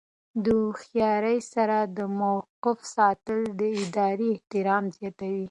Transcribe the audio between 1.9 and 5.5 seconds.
د موقف ساتل د ادارې احترام زیاتوي.